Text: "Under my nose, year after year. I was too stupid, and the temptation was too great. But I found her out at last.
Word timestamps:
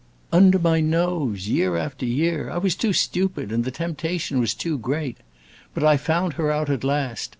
"Under 0.31 0.57
my 0.57 0.79
nose, 0.81 1.47
year 1.47 1.77
after 1.77 2.07
year. 2.07 2.49
I 2.49 2.57
was 2.57 2.73
too 2.75 2.91
stupid, 2.91 3.51
and 3.51 3.63
the 3.63 3.69
temptation 3.69 4.39
was 4.39 4.55
too 4.55 4.79
great. 4.79 5.17
But 5.75 5.83
I 5.83 5.95
found 5.97 6.33
her 6.41 6.51
out 6.51 6.71
at 6.71 6.83
last. 6.83 7.29